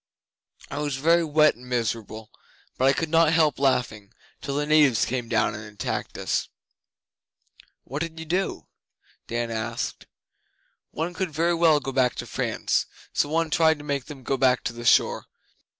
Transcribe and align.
I 0.71 0.79
was 0.79 0.95
very 0.95 1.23
wet 1.23 1.53
and 1.53 1.69
miserable, 1.69 2.31
but 2.75 2.85
I 2.85 2.93
could 2.93 3.09
not 3.11 3.33
help 3.33 3.59
laughing, 3.59 4.11
till 4.41 4.55
the 4.55 4.65
natives 4.65 5.05
came 5.05 5.29
down 5.29 5.53
and 5.53 5.63
attacked 5.63 6.17
us.' 6.17 6.49
'What 7.83 7.99
did 8.01 8.17
you 8.19 8.25
do?' 8.25 8.65
Dan 9.27 9.51
asked. 9.51 10.07
'One 10.89 11.13
couldn't 11.13 11.35
very 11.35 11.53
well 11.53 11.79
go 11.79 11.91
back 11.91 12.15
to 12.15 12.25
France, 12.25 12.87
so 13.13 13.29
one 13.29 13.51
tried 13.51 13.77
to 13.77 13.85
make 13.85 14.05
them 14.05 14.23
go 14.23 14.37
back 14.37 14.63
to 14.63 14.73
the 14.73 14.85
shore. 14.85 15.27